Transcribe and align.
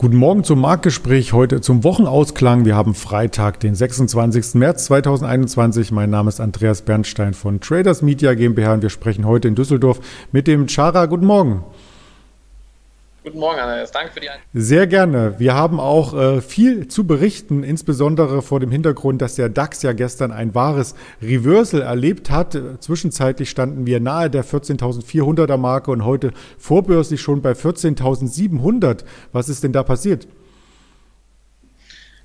Guten 0.00 0.14
Morgen 0.14 0.44
zum 0.44 0.60
Marktgespräch, 0.60 1.32
heute 1.32 1.60
zum 1.60 1.82
Wochenausklang. 1.82 2.64
Wir 2.64 2.76
haben 2.76 2.94
Freitag, 2.94 3.58
den 3.58 3.74
26. 3.74 4.54
März 4.54 4.84
2021. 4.84 5.90
Mein 5.90 6.08
Name 6.08 6.28
ist 6.28 6.38
Andreas 6.38 6.82
Bernstein 6.82 7.34
von 7.34 7.58
Traders 7.58 8.00
Media 8.00 8.34
GmbH 8.34 8.74
und 8.74 8.82
wir 8.82 8.90
sprechen 8.90 9.26
heute 9.26 9.48
in 9.48 9.56
Düsseldorf 9.56 9.98
mit 10.30 10.46
dem 10.46 10.68
Chara. 10.68 11.06
Guten 11.06 11.26
Morgen. 11.26 11.64
Guten 13.28 13.40
Morgen, 13.40 13.60
Andreas. 13.60 13.90
Danke 13.90 14.10
für 14.10 14.20
die 14.20 14.30
Einladung. 14.30 14.48
Sehr 14.54 14.86
gerne. 14.86 15.34
Wir 15.38 15.54
haben 15.54 15.80
auch 15.80 16.14
äh, 16.14 16.40
viel 16.40 16.88
zu 16.88 17.06
berichten, 17.06 17.62
insbesondere 17.62 18.40
vor 18.40 18.58
dem 18.58 18.70
Hintergrund, 18.70 19.20
dass 19.20 19.34
der 19.34 19.50
DAX 19.50 19.82
ja 19.82 19.92
gestern 19.92 20.32
ein 20.32 20.54
wahres 20.54 20.94
Reversal 21.20 21.82
erlebt 21.82 22.30
hat. 22.30 22.58
Zwischenzeitlich 22.80 23.50
standen 23.50 23.84
wir 23.84 24.00
nahe 24.00 24.30
der 24.30 24.46
14.400er 24.46 25.58
Marke 25.58 25.90
und 25.90 26.06
heute 26.06 26.32
vorbörslich 26.56 27.20
schon 27.20 27.42
bei 27.42 27.52
14.700. 27.52 29.04
Was 29.32 29.50
ist 29.50 29.62
denn 29.62 29.74
da 29.74 29.82
passiert? 29.82 30.26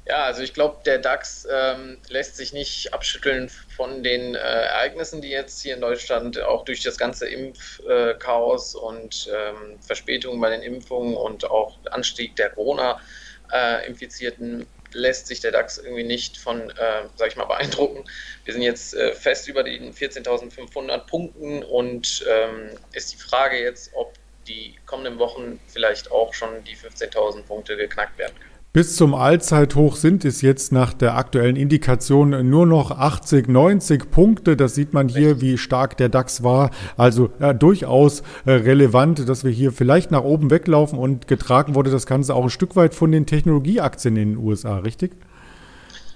Ja, 0.06 0.26
also 0.26 0.42
ich 0.42 0.54
glaube, 0.54 0.82
der 0.86 0.98
DAX 0.98 1.48
ähm, 1.50 1.98
lässt 2.10 2.36
sich 2.36 2.52
nicht 2.52 2.94
abschütteln 2.94 3.48
von 3.48 4.04
den 4.04 4.36
äh, 4.36 4.38
Ereignissen, 4.38 5.22
die 5.22 5.30
jetzt 5.30 5.62
hier 5.62 5.76
in 5.76 5.82
Deutschland 5.82 6.42
auch 6.42 6.66
durch 6.66 6.84
das 6.84 6.98
ganze 6.98 7.30
Impfchaos 7.30 8.76
äh, 8.76 8.78
und 8.78 9.30
ähm, 9.34 9.80
Verspätungen 9.80 10.42
bei 10.42 10.50
den 10.50 10.62
Impfungen 10.62 11.16
und 11.16 11.50
auch 11.50 11.78
Anstieg 11.90 12.36
der 12.36 12.50
Corona-Infizierten 12.50 14.64
äh, 14.64 14.66
lässt 14.92 15.28
sich 15.28 15.40
der 15.40 15.52
DAX 15.52 15.78
irgendwie 15.78 16.04
nicht 16.04 16.38
von, 16.38 16.70
äh, 16.72 17.04
sag 17.16 17.30
ich 17.30 17.38
mal, 17.38 17.46
beeindrucken. 17.46 18.04
Wir 18.44 18.54
sind 18.54 18.64
jetzt 18.64 18.94
äh, 18.94 19.14
fest 19.14 19.48
über 19.48 19.64
den 19.64 19.94
14.500 19.94 21.08
Punkten 21.08 21.64
und 21.64 22.26
ähm, 22.30 22.72
ist 22.92 23.14
die 23.14 23.18
Frage 23.18 23.62
jetzt, 23.62 23.92
ob 23.94 24.16
die 24.48 24.76
kommenden 24.86 25.18
Wochen 25.20 25.62
vielleicht 25.68 26.12
auch 26.12 26.34
schon 26.34 26.66
die 26.66 26.76
15.000 26.76 27.44
Punkte 27.44 27.78
geknackt 27.78 28.18
werden 28.18 28.38
können. 28.38 28.53
Bis 28.74 28.96
zum 28.96 29.14
Allzeithoch 29.14 29.96
sind 29.96 30.26
es 30.26 30.42
jetzt 30.42 30.72
nach 30.72 30.96
der 30.96 31.16
aktuellen 31.16 31.58
Indikation 31.58 32.50
nur 32.50 32.66
noch 32.66 32.90
80, 32.90 33.48
90 33.48 34.10
Punkte. 34.10 34.58
Das 34.58 34.74
sieht 34.74 34.94
man 34.94 35.10
hier, 35.10 35.42
wie 35.42 35.60
stark 35.60 35.96
der 35.98 36.10
DAX 36.10 36.42
war. 36.42 36.72
Also 36.98 37.32
ja, 37.40 37.54
durchaus 37.54 38.22
äh, 38.48 38.54
relevant, 38.54 39.30
dass 39.30 39.44
wir 39.44 39.52
hier 39.52 39.72
vielleicht 39.72 40.10
nach 40.10 40.24
oben 40.24 40.50
weglaufen 40.50 40.98
und 40.98 41.28
getragen 41.28 41.76
wurde 41.76 41.92
das 41.92 42.08
Ganze 42.08 42.34
auch 42.34 42.46
ein 42.46 42.50
Stück 42.50 42.76
weit 42.76 42.96
von 42.96 43.12
den 43.12 43.28
Technologieaktien 43.28 44.18
in 44.18 44.30
den 44.32 44.38
USA, 44.40 44.80
richtig? 44.80 45.12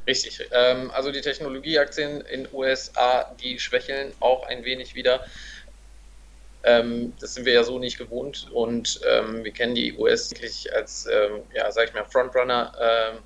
Richtig. 0.07 0.43
Ähm, 0.51 0.89
also 0.95 1.11
die 1.11 1.21
Technologieaktien 1.21 2.21
in 2.21 2.45
den 2.45 2.53
USA, 2.53 3.35
die 3.39 3.59
schwächeln 3.59 4.13
auch 4.19 4.47
ein 4.47 4.65
wenig 4.65 4.95
wieder. 4.95 5.19
Ähm, 6.63 7.13
das 7.19 7.33
sind 7.33 7.45
wir 7.45 7.53
ja 7.53 7.63
so 7.63 7.79
nicht 7.79 7.97
gewohnt. 7.97 8.49
Und 8.51 8.99
ähm, 9.07 9.43
wir 9.43 9.51
kennen 9.51 9.75
die 9.75 9.97
US 9.97 10.31
wirklich 10.31 10.73
als, 10.73 11.07
ähm, 11.07 11.43
ja, 11.53 11.71
sag 11.71 11.89
ich 11.89 11.93
mal, 11.93 12.05
Frontrunner 12.05 12.73
ähm, 12.79 13.19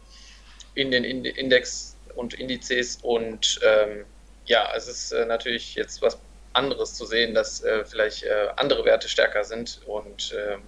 in 0.76 0.92
den 0.92 1.04
Index 1.04 1.98
und 2.16 2.34
Indizes. 2.34 3.00
Und 3.02 3.60
ähm, 3.64 4.06
ja, 4.46 4.72
es 4.76 4.88
ist 4.88 5.12
äh, 5.12 5.26
natürlich 5.26 5.76
jetzt 5.76 6.02
was 6.02 6.18
anderes 6.54 6.94
zu 6.96 7.06
sehen, 7.06 7.34
dass 7.34 7.64
äh, 7.64 7.86
vielleicht 7.86 8.24
äh, 8.24 8.50
andere 8.58 8.86
Werte 8.86 9.08
stärker 9.10 9.44
sind. 9.44 9.82
Und 9.86 10.36
ähm, 10.38 10.62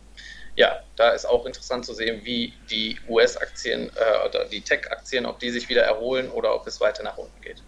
ja, 0.56 0.84
da 0.96 1.10
ist 1.10 1.26
auch 1.26 1.46
interessant 1.46 1.86
zu 1.86 1.94
sehen, 1.94 2.22
wie 2.24 2.54
die 2.70 3.00
US-Aktien 3.10 3.92
äh, 3.96 4.28
oder 4.28 4.46
die 4.46 4.62
Tech-Aktien, 4.62 5.26
ob 5.26 5.40
die 5.40 5.50
sich 5.50 5.68
wieder 5.70 5.84
erholen 5.84 6.30
oder 6.30 6.54
ob 6.56 6.68
es 6.68 6.80
weiter 6.80 7.04
nach 7.04 7.18
unten 7.18 7.42
geht. 7.42 7.62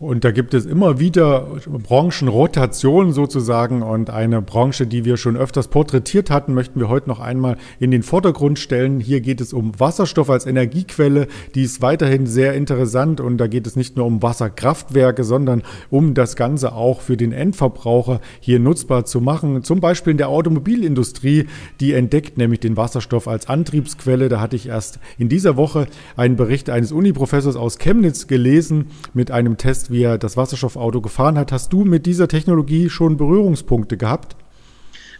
Und 0.00 0.22
da 0.22 0.30
gibt 0.30 0.54
es 0.54 0.64
immer 0.64 1.00
wieder 1.00 1.48
Branchenrotation 1.66 3.12
sozusagen 3.12 3.82
und 3.82 4.10
eine 4.10 4.40
Branche, 4.40 4.86
die 4.86 5.04
wir 5.04 5.16
schon 5.16 5.36
öfters 5.36 5.66
porträtiert 5.66 6.30
hatten, 6.30 6.54
möchten 6.54 6.78
wir 6.78 6.88
heute 6.88 7.08
noch 7.08 7.18
einmal 7.18 7.56
in 7.80 7.90
den 7.90 8.04
Vordergrund 8.04 8.60
stellen. 8.60 9.00
Hier 9.00 9.20
geht 9.20 9.40
es 9.40 9.52
um 9.52 9.72
Wasserstoff 9.80 10.30
als 10.30 10.46
Energiequelle. 10.46 11.26
Die 11.56 11.64
ist 11.64 11.82
weiterhin 11.82 12.28
sehr 12.28 12.54
interessant 12.54 13.20
und 13.20 13.38
da 13.38 13.48
geht 13.48 13.66
es 13.66 13.74
nicht 13.74 13.96
nur 13.96 14.06
um 14.06 14.22
Wasserkraftwerke, 14.22 15.24
sondern 15.24 15.64
um 15.90 16.14
das 16.14 16.36
Ganze 16.36 16.74
auch 16.74 17.00
für 17.00 17.16
den 17.16 17.32
Endverbraucher 17.32 18.20
hier 18.38 18.60
nutzbar 18.60 19.04
zu 19.04 19.20
machen. 19.20 19.64
Zum 19.64 19.80
Beispiel 19.80 20.12
in 20.12 20.18
der 20.18 20.28
Automobilindustrie, 20.28 21.46
die 21.80 21.94
entdeckt 21.94 22.38
nämlich 22.38 22.60
den 22.60 22.76
Wasserstoff 22.76 23.26
als 23.26 23.48
Antriebsquelle. 23.48 24.28
Da 24.28 24.40
hatte 24.40 24.54
ich 24.54 24.68
erst 24.68 25.00
in 25.18 25.28
dieser 25.28 25.56
Woche 25.56 25.88
einen 26.16 26.36
Bericht 26.36 26.70
eines 26.70 26.92
Uniprofessors 26.92 27.56
aus 27.56 27.78
Chemnitz 27.78 28.28
gelesen 28.28 28.92
mit 29.12 29.32
einem 29.32 29.56
Test 29.56 29.87
wie 29.90 30.02
er 30.02 30.18
das 30.18 30.36
Wasserstoffauto 30.36 31.00
gefahren 31.00 31.38
hat. 31.38 31.52
Hast 31.52 31.72
du 31.72 31.84
mit 31.84 32.06
dieser 32.06 32.28
Technologie 32.28 32.90
schon 32.90 33.16
Berührungspunkte 33.16 33.96
gehabt? 33.96 34.36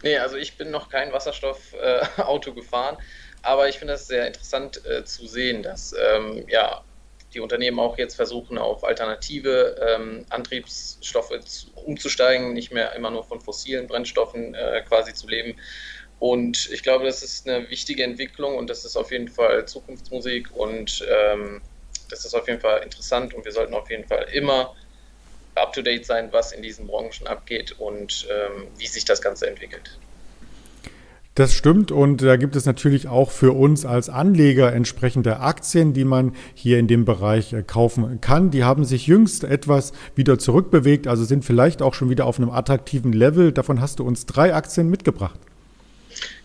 Nee, 0.03 0.17
also 0.17 0.37
ich 0.37 0.57
bin 0.57 0.71
noch 0.71 0.89
kein 0.89 1.11
Wasserstoffauto 1.11 2.51
äh, 2.51 2.53
gefahren, 2.55 2.97
aber 3.41 3.67
ich 3.67 3.79
finde 3.79 3.93
es 3.93 4.07
sehr 4.07 4.27
interessant 4.27 4.81
äh, 4.85 5.03
zu 5.03 5.27
sehen, 5.27 5.63
dass 5.63 5.93
ähm, 5.93 6.45
ja, 6.47 6.81
die 7.33 7.39
Unternehmen 7.39 7.79
auch 7.79 7.97
jetzt 7.97 8.15
versuchen, 8.15 8.57
auf 8.57 8.83
alternative 8.83 9.75
ähm, 9.87 10.25
Antriebsstoffe 10.29 11.39
zu, 11.45 11.67
umzusteigen, 11.85 12.53
nicht 12.53 12.71
mehr 12.71 12.93
immer 12.95 13.11
nur 13.11 13.23
von 13.23 13.39
fossilen 13.39 13.87
Brennstoffen 13.87 14.55
äh, 14.55 14.81
quasi 14.87 15.13
zu 15.13 15.27
leben. 15.27 15.55
Und 16.19 16.69
ich 16.71 16.83
glaube, 16.83 17.05
das 17.05 17.23
ist 17.23 17.47
eine 17.47 17.69
wichtige 17.69 18.03
Entwicklung 18.03 18.57
und 18.57 18.69
das 18.69 18.83
ist 18.83 18.97
auf 18.97 19.11
jeden 19.11 19.29
Fall 19.29 19.65
Zukunftsmusik 19.67 20.49
und 20.55 21.05
ähm, 21.09 21.61
das 22.09 22.25
ist 22.25 22.33
auf 22.33 22.47
jeden 22.47 22.59
Fall 22.59 22.83
interessant 22.83 23.33
und 23.33 23.45
wir 23.45 23.51
sollten 23.51 23.73
auf 23.73 23.89
jeden 23.89 24.07
Fall 24.07 24.27
immer 24.33 24.75
up-to-date 25.55 26.05
sein, 26.05 26.29
was 26.31 26.51
in 26.51 26.61
diesen 26.61 26.87
Branchen 26.87 27.27
abgeht 27.27 27.75
und 27.79 28.27
ähm, 28.29 28.67
wie 28.77 28.87
sich 28.87 29.05
das 29.05 29.21
Ganze 29.21 29.47
entwickelt. 29.47 29.99
Das 31.35 31.53
stimmt 31.53 31.91
und 31.91 32.21
da 32.21 32.35
gibt 32.35 32.57
es 32.57 32.65
natürlich 32.65 33.07
auch 33.07 33.31
für 33.31 33.53
uns 33.53 33.85
als 33.85 34.09
Anleger 34.09 34.73
entsprechende 34.73 35.39
Aktien, 35.39 35.93
die 35.93 36.03
man 36.03 36.35
hier 36.53 36.79
in 36.79 36.87
dem 36.87 37.05
Bereich 37.05 37.53
äh, 37.53 37.63
kaufen 37.63 38.19
kann. 38.19 38.51
Die 38.51 38.63
haben 38.65 38.83
sich 38.83 39.07
jüngst 39.07 39.45
etwas 39.45 39.93
wieder 40.15 40.37
zurückbewegt, 40.37 41.07
also 41.07 41.23
sind 41.23 41.45
vielleicht 41.45 41.81
auch 41.81 41.93
schon 41.93 42.09
wieder 42.09 42.25
auf 42.25 42.39
einem 42.39 42.49
attraktiven 42.49 43.13
Level. 43.13 43.53
Davon 43.53 43.79
hast 43.79 43.99
du 43.99 44.03
uns 44.03 44.25
drei 44.25 44.53
Aktien 44.53 44.89
mitgebracht. 44.89 45.39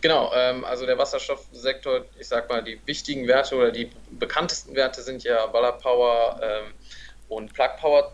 Genau, 0.00 0.32
ähm, 0.34 0.64
also 0.64 0.86
der 0.86 0.98
Wasserstoffsektor, 0.98 2.04
ich 2.18 2.28
sag 2.28 2.48
mal, 2.48 2.62
die 2.62 2.80
wichtigen 2.86 3.26
Werte 3.26 3.56
oder 3.56 3.70
die 3.70 3.90
bekanntesten 4.10 4.74
Werte 4.74 5.02
sind 5.02 5.24
ja 5.24 5.46
Ballard 5.46 5.80
Power 5.80 6.40
ähm, 6.42 6.74
und 7.28 7.52
Plug 7.52 7.70
Power. 7.80 8.12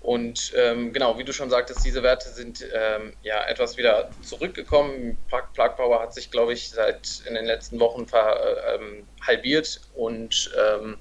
Und 0.00 0.52
ähm, 0.54 0.92
genau, 0.92 1.18
wie 1.18 1.24
du 1.24 1.32
schon 1.32 1.50
sagtest, 1.50 1.84
diese 1.84 2.00
Werte 2.02 2.28
sind 2.28 2.64
ähm, 2.72 3.16
ja 3.22 3.44
etwas 3.48 3.76
wieder 3.76 4.08
zurückgekommen. 4.22 5.18
Plug, 5.26 5.42
Plug 5.52 5.70
Power 5.76 6.00
hat 6.00 6.14
sich, 6.14 6.30
glaube 6.30 6.52
ich, 6.52 6.70
seit 6.70 7.22
in 7.26 7.34
den 7.34 7.44
letzten 7.44 7.80
Wochen 7.80 8.06
äh, 8.12 8.74
ähm, 8.74 9.08
halbiert 9.26 9.80
und 9.94 10.48
ähm, 10.56 10.96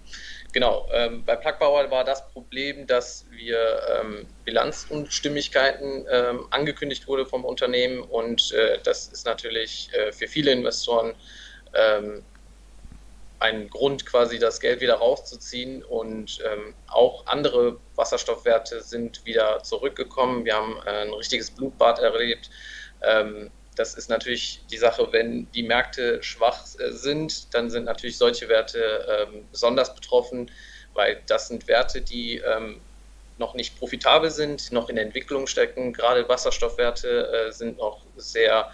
Genau, 0.56 0.88
ähm, 0.94 1.26
bei 1.26 1.36
Plagbauer 1.36 1.92
war 1.92 2.06
das 2.06 2.30
Problem, 2.30 2.88
dass 2.88 3.26
wir 3.30 3.82
ähm, 3.94 4.26
Bilanzunstimmigkeiten 4.46 6.06
ähm, 6.10 6.48
angekündigt 6.50 7.10
wurde 7.10 7.26
vom 7.26 7.44
Unternehmen 7.44 8.02
und 8.02 8.54
äh, 8.54 8.80
das 8.82 9.08
ist 9.08 9.26
natürlich 9.26 9.90
äh, 9.92 10.14
für 10.14 10.30
viele 10.30 10.54
Investoren 10.54 11.14
ähm, 11.74 12.24
ein 13.40 13.70
Grund, 13.70 14.06
quasi 14.06 14.40
das 14.40 14.62
Geld 14.62 14.80
wieder 14.80 14.94
rauszuziehen 14.94 15.84
und 15.84 16.40
ähm, 16.50 16.74
auch 16.88 17.28
andere 17.28 17.82
Wasserstoffwerte 17.96 18.80
sind 18.80 19.26
wieder 19.26 19.62
zurückgekommen. 19.62 20.46
Wir 20.46 20.56
haben 20.56 20.78
äh, 20.86 21.02
ein 21.02 21.14
richtiges 21.14 21.52
Blutbad 21.52 22.00
erlebt. 22.00 22.50
Das 23.76 23.94
ist 23.94 24.10
natürlich 24.10 24.66
die 24.72 24.78
Sache, 24.78 25.12
wenn 25.12 25.52
die 25.52 25.64
Märkte 25.64 26.24
schwach 26.24 26.66
äh, 26.80 26.92
sind, 26.92 27.54
dann 27.54 27.70
sind 27.70 27.86
natürlich 27.86 28.18
solche 28.18 28.48
Werte 28.50 29.28
ähm, 29.34 29.48
besonders 29.52 29.94
betroffen, 29.94 30.50
weil 30.94 31.22
das 31.28 31.50
sind 31.50 31.68
Werte, 31.68 32.02
die 32.02 32.38
ähm, 32.38 32.82
noch 33.38 33.54
nicht 33.54 33.78
profitabel 33.78 34.32
sind, 34.32 34.72
noch 34.72 34.90
in 34.90 34.96
der 34.96 35.06
Entwicklung 35.06 35.48
stecken. 35.48 35.94
Gerade 35.94 36.28
Wasserstoffwerte 36.30 37.48
äh, 37.48 37.52
sind 37.52 37.78
noch 37.78 38.06
sehr, 38.16 38.72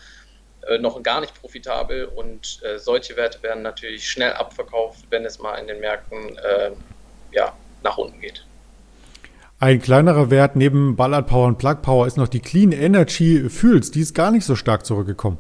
äh, 0.68 0.77
noch 0.77 1.01
gar 1.01 1.19
nicht 1.21 1.33
profitabel 1.39 2.06
und 2.06 2.62
äh, 2.63 2.77
solche 2.77 3.15
Werte 3.15 3.42
werden 3.42 3.63
natürlich 3.63 4.07
schnell 4.07 4.33
abverkauft, 4.33 5.07
wenn 5.09 5.25
es 5.25 5.39
mal 5.39 5.56
in 5.56 5.68
den 5.68 5.80
Märkten 5.80 6.38
äh, 6.38 6.71
ja, 7.31 7.57
nach 7.81 7.98
unten 7.98 8.19
geht. 8.19 8.50
Ein 9.62 9.80
kleinerer 9.80 10.31
Wert 10.31 10.56
neben 10.56 10.96
Ballard 10.96 11.28
Power 11.28 11.46
und 11.46 11.60
Plug 11.60 11.84
Power 11.84 12.08
ist 12.08 12.18
noch 12.18 12.28
die 12.28 12.40
Clean 12.40 12.72
Energy 12.72 13.48
Fuels. 13.48 13.92
Die 13.92 14.02
ist 14.02 14.16
gar 14.16 14.31
nicht 14.31 14.44
so 14.44 14.56
stark 14.56 14.88
zurückgekommen. 14.88 15.38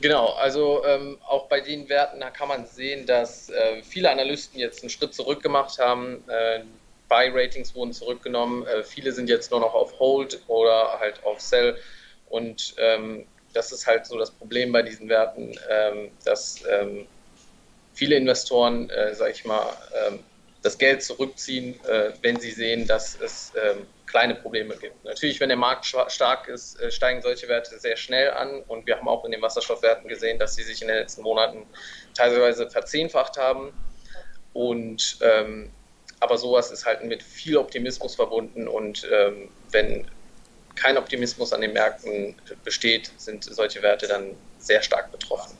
Genau, 0.00 0.30
also 0.30 0.84
ähm, 0.84 1.16
auch 1.28 1.46
bei 1.46 1.60
den 1.60 1.88
Werten, 1.88 2.18
da 2.18 2.30
kann 2.30 2.48
man 2.48 2.66
sehen, 2.66 3.06
dass 3.06 3.48
äh, 3.50 3.84
viele 3.84 4.10
Analysten 4.10 4.58
jetzt 4.58 4.82
einen 4.82 4.90
Schritt 4.90 5.14
zurück 5.14 5.44
gemacht 5.44 5.78
haben. 5.78 6.24
Äh, 6.26 6.62
Buy-Ratings 7.08 7.72
wurden 7.76 7.92
zurückgenommen. 7.92 8.66
Äh, 8.66 8.82
viele 8.82 9.12
sind 9.12 9.28
jetzt 9.28 9.52
nur 9.52 9.60
noch 9.60 9.74
auf 9.74 10.00
Hold 10.00 10.40
oder 10.48 10.98
halt 10.98 11.24
auf 11.24 11.40
Sell. 11.40 11.76
Und 12.30 12.74
ähm, 12.78 13.26
das 13.52 13.70
ist 13.70 13.86
halt 13.86 14.06
so 14.06 14.18
das 14.18 14.32
Problem 14.32 14.72
bei 14.72 14.82
diesen 14.82 15.08
Werten, 15.08 15.52
ähm, 15.70 16.08
dass 16.24 16.64
ähm, 16.68 17.06
viele 17.94 18.16
Investoren, 18.16 18.90
äh, 18.90 19.14
sag 19.14 19.30
ich 19.30 19.44
mal, 19.44 19.72
ähm, 20.08 20.18
das 20.62 20.78
Geld 20.78 21.02
zurückziehen, 21.02 21.78
äh, 21.86 22.12
wenn 22.22 22.38
sie 22.38 22.50
sehen, 22.50 22.86
dass 22.86 23.18
es 23.18 23.52
ähm, 23.56 23.86
kleine 24.06 24.34
Probleme 24.34 24.76
gibt. 24.76 25.04
Natürlich, 25.04 25.40
wenn 25.40 25.48
der 25.48 25.56
Markt 25.56 25.86
stark 25.86 26.48
ist, 26.48 26.78
äh, 26.80 26.90
steigen 26.90 27.22
solche 27.22 27.48
Werte 27.48 27.78
sehr 27.78 27.96
schnell 27.96 28.30
an 28.32 28.62
und 28.68 28.86
wir 28.86 28.96
haben 28.96 29.08
auch 29.08 29.24
in 29.24 29.30
den 29.30 29.40
Wasserstoffwerten 29.40 30.08
gesehen, 30.08 30.38
dass 30.38 30.54
sie 30.54 30.62
sich 30.62 30.82
in 30.82 30.88
den 30.88 30.98
letzten 30.98 31.22
Monaten 31.22 31.66
teilweise 32.14 32.68
verzehnfacht 32.68 33.38
haben. 33.38 33.72
Und 34.52 35.18
ähm, 35.22 35.70
aber 36.18 36.36
sowas 36.36 36.70
ist 36.70 36.84
halt 36.84 37.02
mit 37.04 37.22
viel 37.22 37.56
Optimismus 37.56 38.14
verbunden 38.14 38.68
und 38.68 39.08
ähm, 39.10 39.48
wenn 39.70 40.06
kein 40.76 40.98
Optimismus 40.98 41.52
an 41.52 41.62
den 41.62 41.72
Märkten 41.72 42.34
besteht, 42.64 43.10
sind 43.16 43.44
solche 43.44 43.82
Werte 43.82 44.06
dann 44.06 44.36
sehr 44.58 44.82
stark 44.82 45.10
betroffen. 45.10 45.56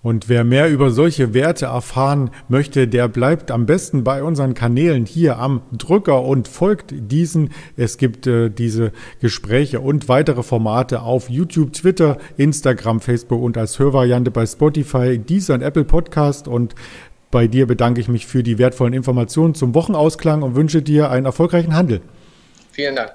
Und 0.00 0.28
wer 0.28 0.44
mehr 0.44 0.70
über 0.70 0.92
solche 0.92 1.34
Werte 1.34 1.66
erfahren 1.66 2.30
möchte, 2.48 2.86
der 2.86 3.08
bleibt 3.08 3.50
am 3.50 3.66
besten 3.66 4.04
bei 4.04 4.22
unseren 4.22 4.54
Kanälen 4.54 5.06
hier 5.06 5.38
am 5.38 5.62
Drücker 5.72 6.22
und 6.22 6.46
folgt 6.46 6.94
diesen. 6.96 7.50
Es 7.76 7.98
gibt 7.98 8.28
äh, 8.28 8.48
diese 8.48 8.92
Gespräche 9.20 9.80
und 9.80 10.08
weitere 10.08 10.44
Formate 10.44 11.02
auf 11.02 11.28
YouTube, 11.28 11.72
Twitter, 11.72 12.18
Instagram, 12.36 13.00
Facebook 13.00 13.42
und 13.42 13.58
als 13.58 13.80
Hörvariante 13.80 14.30
bei 14.30 14.46
Spotify, 14.46 15.18
dieser 15.18 15.54
und 15.54 15.62
Apple 15.62 15.84
Podcast. 15.84 16.46
Und 16.46 16.76
bei 17.32 17.48
dir 17.48 17.66
bedanke 17.66 18.00
ich 18.00 18.06
mich 18.06 18.24
für 18.24 18.44
die 18.44 18.58
wertvollen 18.58 18.94
Informationen 18.94 19.56
zum 19.56 19.74
Wochenausklang 19.74 20.42
und 20.42 20.54
wünsche 20.54 20.80
dir 20.80 21.10
einen 21.10 21.26
erfolgreichen 21.26 21.74
Handel. 21.74 22.02
Vielen 22.70 22.94
Dank. 22.94 23.14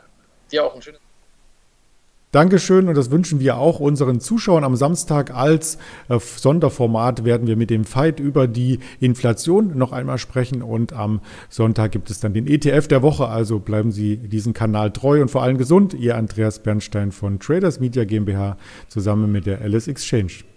Dir 0.51 0.65
auch 0.65 0.75
ein 0.75 0.81
schönes 0.81 0.99
Dankeschön 2.33 2.87
und 2.87 2.97
das 2.97 3.11
wünschen 3.11 3.39
wir 3.39 3.57
auch 3.57 3.79
unseren 3.79 4.19
Zuschauern 4.19 4.63
am 4.63 4.75
Samstag 4.75 5.35
als 5.35 5.77
äh, 6.09 6.17
Sonderformat 6.19 7.25
werden 7.25 7.45
wir 7.45 7.55
mit 7.55 7.69
dem 7.69 7.85
Fight 7.85 8.19
über 8.19 8.47
die 8.47 8.79
Inflation 8.99 9.77
noch 9.77 9.91
einmal 9.91 10.17
sprechen 10.17 10.63
und 10.63 10.93
am 10.93 11.21
Sonntag 11.49 11.91
gibt 11.91 12.09
es 12.09 12.21
dann 12.21 12.33
den 12.33 12.47
ETF 12.47 12.87
der 12.87 13.03
Woche, 13.03 13.27
also 13.27 13.59
bleiben 13.59 13.91
Sie 13.91 14.17
diesem 14.17 14.53
Kanal 14.53 14.89
treu 14.89 15.21
und 15.21 15.29
vor 15.29 15.43
allem 15.43 15.59
gesund. 15.59 15.93
Ihr 15.93 16.17
Andreas 16.17 16.63
Bernstein 16.63 17.11
von 17.11 17.37
Traders 17.37 17.79
Media 17.79 18.03
GmbH 18.03 18.57
zusammen 18.87 19.31
mit 19.31 19.45
der 19.45 19.61
Alice 19.61 19.87
Exchange. 19.87 20.52